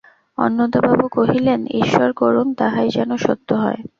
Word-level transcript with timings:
অন্নদাবাবু 0.37 1.05
কহিলেন, 1.11 1.61
ঈশ্বর 1.81 2.09
করুন, 2.13 2.47
তাহাই 2.53 2.87
যেন 2.89 3.09
সত্য 3.17 3.49
হয়। 3.55 3.79